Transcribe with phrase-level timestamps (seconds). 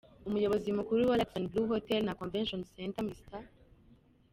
[0.27, 3.41] Umuyobozi mukuru wa Radisson Blu Hotel na Convention Center Mr.